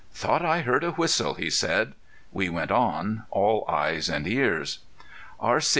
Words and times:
"Thought 0.15 0.43
I 0.43 0.61
heard 0.61 0.83
a 0.83 0.93
whistle," 0.93 1.35
he 1.35 1.51
said. 1.51 1.93
We 2.31 2.49
went 2.49 2.71
on, 2.71 3.25
all 3.29 3.65
eyes 3.69 4.09
and 4.09 4.25
ears. 4.27 4.79
R.C. 5.39 5.69